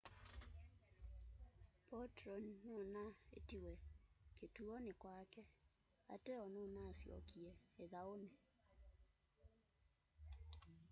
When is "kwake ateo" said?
5.01-6.43